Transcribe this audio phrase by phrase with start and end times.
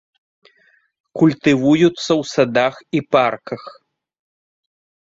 [1.21, 3.63] Культывуюцца ў садах і парках.